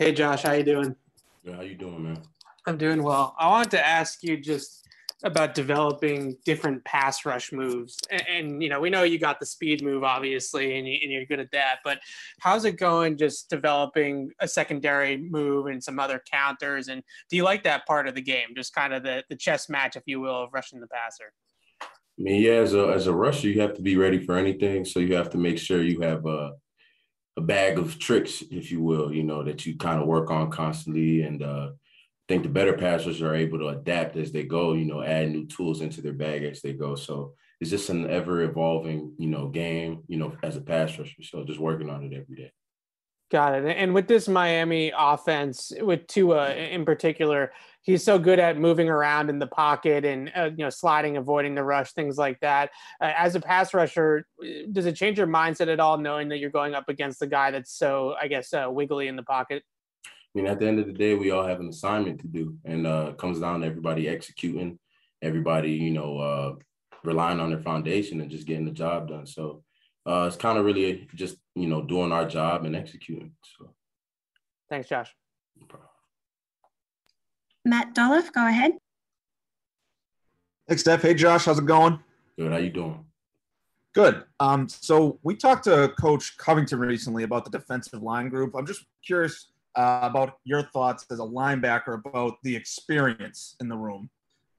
Hey 0.00 0.12
Josh, 0.12 0.44
how 0.44 0.52
you 0.52 0.62
doing? 0.62 0.96
Yeah, 1.44 1.56
how 1.56 1.60
you 1.60 1.74
doing, 1.74 2.02
man? 2.02 2.22
I'm 2.66 2.78
doing 2.78 3.02
well. 3.02 3.34
I 3.38 3.48
wanted 3.48 3.72
to 3.72 3.86
ask 3.86 4.22
you 4.22 4.38
just 4.38 4.88
about 5.24 5.52
developing 5.52 6.38
different 6.46 6.82
pass 6.86 7.26
rush 7.26 7.52
moves. 7.52 7.98
And, 8.10 8.22
and, 8.26 8.62
you 8.62 8.70
know, 8.70 8.80
we 8.80 8.88
know 8.88 9.02
you 9.02 9.18
got 9.18 9.38
the 9.38 9.44
speed 9.44 9.84
move, 9.84 10.02
obviously, 10.02 10.78
and, 10.78 10.88
you, 10.88 11.20
are 11.20 11.26
good 11.26 11.38
at 11.38 11.52
that. 11.52 11.80
But 11.84 11.98
how's 12.38 12.64
it 12.64 12.78
going 12.78 13.18
just 13.18 13.50
developing 13.50 14.30
a 14.40 14.48
secondary 14.48 15.18
move 15.18 15.66
and 15.66 15.84
some 15.84 15.98
other 15.98 16.22
counters? 16.32 16.88
And 16.88 17.02
do 17.28 17.36
you 17.36 17.44
like 17.44 17.62
that 17.64 17.84
part 17.84 18.08
of 18.08 18.14
the 18.14 18.22
game, 18.22 18.54
just 18.56 18.74
kind 18.74 18.94
of 18.94 19.02
the, 19.02 19.22
the 19.28 19.36
chess 19.36 19.68
match, 19.68 19.96
if 19.96 20.04
you 20.06 20.18
will, 20.18 20.44
of 20.44 20.54
rushing 20.54 20.80
the 20.80 20.86
passer? 20.86 21.34
I 21.82 21.86
mean, 22.16 22.40
yeah, 22.40 22.52
as 22.52 22.72
a, 22.72 22.86
as 22.86 23.06
a 23.06 23.12
rusher, 23.12 23.48
you 23.48 23.60
have 23.60 23.74
to 23.74 23.82
be 23.82 23.98
ready 23.98 24.24
for 24.24 24.38
anything. 24.38 24.86
So 24.86 24.98
you 24.98 25.14
have 25.16 25.28
to 25.28 25.36
make 25.36 25.58
sure 25.58 25.82
you 25.82 26.00
have 26.00 26.24
a, 26.24 26.52
a 27.36 27.40
bag 27.40 27.78
of 27.78 27.98
tricks, 27.98 28.42
if 28.50 28.70
you 28.70 28.82
will, 28.82 29.12
you 29.12 29.22
know, 29.22 29.42
that 29.44 29.64
you 29.66 29.76
kind 29.76 30.00
of 30.00 30.06
work 30.06 30.30
on 30.30 30.50
constantly. 30.50 31.22
And 31.22 31.42
uh, 31.42 31.70
I 31.72 32.24
think 32.28 32.42
the 32.42 32.48
better 32.48 32.74
passers 32.74 33.22
are 33.22 33.34
able 33.34 33.58
to 33.58 33.68
adapt 33.68 34.16
as 34.16 34.32
they 34.32 34.44
go, 34.44 34.74
you 34.74 34.84
know, 34.84 35.02
add 35.02 35.30
new 35.30 35.46
tools 35.46 35.80
into 35.80 36.00
their 36.00 36.12
bag 36.12 36.44
as 36.44 36.60
they 36.60 36.72
go. 36.72 36.94
So 36.94 37.34
it's 37.60 37.70
just 37.70 37.90
an 37.90 38.10
ever 38.10 38.42
evolving, 38.42 39.14
you 39.18 39.28
know, 39.28 39.48
game, 39.48 40.02
you 40.08 40.16
know, 40.16 40.36
as 40.42 40.56
a 40.56 40.60
pass 40.60 40.98
rusher. 40.98 41.22
So 41.22 41.44
just 41.44 41.60
working 41.60 41.90
on 41.90 42.04
it 42.04 42.12
every 42.12 42.36
day. 42.36 42.52
Got 43.30 43.54
it. 43.54 43.76
And 43.76 43.94
with 43.94 44.08
this 44.08 44.26
Miami 44.26 44.92
offense, 44.96 45.72
with 45.80 46.08
Tua 46.08 46.52
in 46.52 46.84
particular, 46.84 47.52
he's 47.82 48.02
so 48.02 48.18
good 48.18 48.40
at 48.40 48.58
moving 48.58 48.88
around 48.88 49.30
in 49.30 49.38
the 49.38 49.46
pocket 49.46 50.04
and 50.04 50.32
uh, 50.34 50.50
you 50.50 50.64
know 50.64 50.70
sliding, 50.70 51.16
avoiding 51.16 51.54
the 51.54 51.62
rush, 51.62 51.92
things 51.92 52.18
like 52.18 52.40
that. 52.40 52.70
Uh, 53.00 53.12
as 53.16 53.36
a 53.36 53.40
pass 53.40 53.72
rusher, 53.72 54.26
does 54.72 54.86
it 54.86 54.96
change 54.96 55.16
your 55.16 55.28
mindset 55.28 55.68
at 55.68 55.78
all, 55.78 55.96
knowing 55.96 56.28
that 56.28 56.38
you're 56.38 56.50
going 56.50 56.74
up 56.74 56.88
against 56.88 57.22
a 57.22 57.26
guy 57.26 57.52
that's 57.52 57.72
so, 57.72 58.16
I 58.20 58.26
guess, 58.26 58.52
uh, 58.52 58.66
wiggly 58.68 59.06
in 59.06 59.14
the 59.14 59.22
pocket? 59.22 59.62
I 60.04 60.10
mean, 60.34 60.46
at 60.46 60.58
the 60.58 60.66
end 60.66 60.80
of 60.80 60.86
the 60.86 60.92
day, 60.92 61.14
we 61.14 61.30
all 61.30 61.46
have 61.46 61.60
an 61.60 61.68
assignment 61.68 62.20
to 62.22 62.26
do, 62.26 62.56
and 62.64 62.84
uh, 62.84 63.10
it 63.10 63.18
comes 63.18 63.38
down 63.38 63.60
to 63.60 63.66
everybody 63.66 64.08
executing, 64.08 64.78
everybody, 65.22 65.70
you 65.70 65.92
know, 65.92 66.18
uh, 66.18 66.54
relying 67.04 67.38
on 67.38 67.50
their 67.50 67.60
foundation 67.60 68.20
and 68.20 68.30
just 68.30 68.46
getting 68.46 68.64
the 68.64 68.72
job 68.72 69.08
done. 69.08 69.26
So 69.26 69.62
uh, 70.06 70.24
it's 70.26 70.36
kind 70.36 70.58
of 70.58 70.64
really 70.64 71.08
just 71.14 71.36
you 71.54 71.68
know 71.68 71.82
doing 71.82 72.12
our 72.12 72.26
job 72.26 72.64
and 72.64 72.74
executing. 72.74 73.32
So, 73.58 73.70
thanks, 74.68 74.88
Josh. 74.88 75.14
No 75.58 75.66
Matt 77.64 77.94
Dolloff, 77.94 78.32
go 78.32 78.46
ahead. 78.46 78.72
Thanks, 80.66 80.82
Steph. 80.82 81.02
Hey, 81.02 81.14
Josh, 81.14 81.44
how's 81.44 81.58
it 81.58 81.66
going? 81.66 81.98
Good. 82.38 82.52
How 82.52 82.58
you 82.58 82.70
doing? 82.70 83.04
Good. 83.92 84.22
Um, 84.38 84.68
so 84.68 85.18
we 85.22 85.34
talked 85.34 85.64
to 85.64 85.92
Coach 86.00 86.36
Covington 86.38 86.78
recently 86.78 87.24
about 87.24 87.44
the 87.44 87.50
defensive 87.50 88.02
line 88.02 88.28
group. 88.28 88.54
I'm 88.54 88.66
just 88.66 88.86
curious 89.04 89.50
uh, 89.74 90.00
about 90.02 90.38
your 90.44 90.62
thoughts 90.62 91.04
as 91.10 91.18
a 91.18 91.22
linebacker 91.22 91.94
about 91.94 92.36
the 92.44 92.54
experience 92.54 93.56
in 93.60 93.68
the 93.68 93.76
room, 93.76 94.08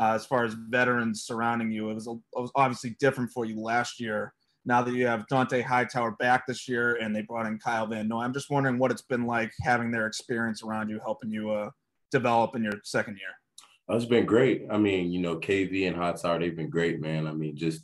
uh, 0.00 0.12
as 0.14 0.24
far 0.24 0.44
as 0.44 0.54
veterans 0.54 1.22
surrounding 1.22 1.70
you. 1.70 1.90
It 1.90 1.94
was, 1.94 2.08
a, 2.08 2.12
it 2.12 2.40
was 2.40 2.50
obviously 2.56 2.96
different 2.98 3.30
for 3.30 3.44
you 3.44 3.60
last 3.60 4.00
year 4.00 4.32
now 4.64 4.82
that 4.82 4.94
you 4.94 5.06
have 5.06 5.26
Dont'a 5.30 5.62
Hightower 5.62 6.12
back 6.12 6.46
this 6.46 6.68
year 6.68 6.96
and 6.96 7.14
they 7.14 7.22
brought 7.22 7.46
in 7.46 7.58
Kyle 7.58 7.86
Van 7.86 8.08
Noy. 8.08 8.20
I'm 8.20 8.34
just 8.34 8.50
wondering 8.50 8.78
what 8.78 8.90
it's 8.90 9.02
been 9.02 9.26
like 9.26 9.52
having 9.62 9.90
their 9.90 10.06
experience 10.06 10.62
around 10.62 10.88
you, 10.88 11.00
helping 11.02 11.30
you 11.30 11.50
uh, 11.50 11.70
develop 12.10 12.54
in 12.54 12.62
your 12.62 12.74
second 12.84 13.14
year. 13.14 13.30
Oh, 13.88 13.96
it's 13.96 14.04
been 14.04 14.26
great. 14.26 14.66
I 14.70 14.76
mean, 14.76 15.10
you 15.10 15.20
know, 15.20 15.36
KV 15.36 15.86
and 15.86 15.96
Hightower, 15.96 16.38
they've 16.38 16.56
been 16.56 16.68
great, 16.68 17.00
man. 17.00 17.26
I 17.26 17.32
mean, 17.32 17.56
just 17.56 17.82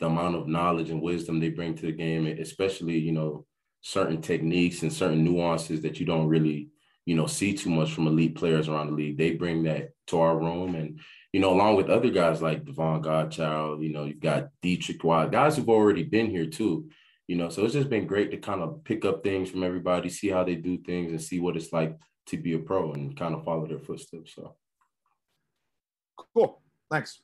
the 0.00 0.06
amount 0.06 0.34
of 0.34 0.48
knowledge 0.48 0.90
and 0.90 1.02
wisdom 1.02 1.38
they 1.38 1.50
bring 1.50 1.74
to 1.74 1.86
the 1.86 1.92
game, 1.92 2.26
especially, 2.26 2.98
you 2.98 3.12
know, 3.12 3.44
certain 3.82 4.22
techniques 4.22 4.82
and 4.82 4.92
certain 4.92 5.22
nuances 5.22 5.82
that 5.82 6.00
you 6.00 6.06
don't 6.06 6.28
really, 6.28 6.70
you 7.04 7.14
know, 7.14 7.26
see 7.26 7.52
too 7.52 7.68
much 7.68 7.92
from 7.92 8.06
elite 8.06 8.34
players 8.34 8.68
around 8.68 8.86
the 8.86 8.94
league. 8.94 9.18
They 9.18 9.32
bring 9.32 9.64
that 9.64 9.90
to 10.06 10.20
our 10.20 10.38
room 10.38 10.74
and 10.74 10.98
you 11.32 11.40
know, 11.40 11.52
along 11.52 11.76
with 11.76 11.88
other 11.88 12.10
guys 12.10 12.42
like 12.42 12.64
Davon 12.64 13.02
Godchaux, 13.02 13.82
you 13.82 13.90
know, 13.92 14.04
you've 14.04 14.20
got 14.20 14.50
Deatrich 14.62 15.02
Wise, 15.02 15.30
guys 15.30 15.56
who've 15.56 15.68
already 15.68 16.02
been 16.02 16.28
here 16.28 16.46
too, 16.46 16.90
you 17.26 17.36
know. 17.36 17.48
So 17.48 17.64
it's 17.64 17.72
just 17.72 17.88
been 17.88 18.06
great 18.06 18.30
to 18.32 18.36
kind 18.36 18.60
of 18.60 18.84
pick 18.84 19.04
up 19.04 19.24
things 19.24 19.50
from 19.50 19.62
everybody, 19.62 20.10
see 20.10 20.28
how 20.28 20.44
they 20.44 20.56
do 20.56 20.78
things, 20.78 21.10
and 21.10 21.20
see 21.20 21.40
what 21.40 21.56
it's 21.56 21.72
like 21.72 21.98
to 22.26 22.36
be 22.36 22.52
a 22.52 22.58
pro 22.58 22.92
and 22.92 23.16
kind 23.16 23.34
of 23.34 23.44
follow 23.44 23.66
their 23.66 23.78
footsteps. 23.78 24.34
So 24.34 24.56
cool. 26.34 26.60
Thanks. 26.90 27.22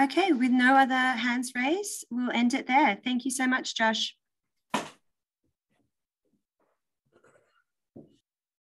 Okay, 0.00 0.32
with 0.32 0.50
no 0.50 0.74
other 0.74 0.94
hands 0.94 1.52
raised, 1.54 2.06
we'll 2.10 2.32
end 2.32 2.52
it 2.54 2.66
there. 2.66 2.98
Thank 3.04 3.24
you 3.24 3.30
so 3.30 3.46
much, 3.46 3.76
Josh. 3.76 4.16